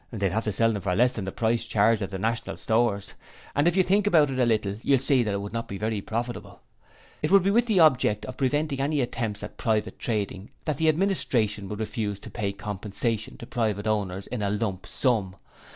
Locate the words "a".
4.39-4.45, 14.41-14.49